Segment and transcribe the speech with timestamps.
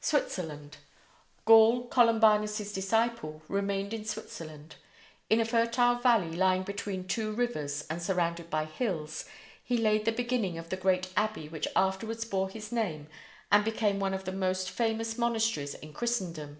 [0.00, 0.76] SWITZERLAND:
[1.46, 4.76] Gall, Columbanus's disciple, remained in Switzerland.
[5.28, 9.24] In a fertile valley, lying between two rivers and surrounded by hills,
[9.64, 13.08] he laid the beginnings of the great abbey which afterwards bore his name
[13.50, 16.58] and became one of the most famous monasteries in Christendom.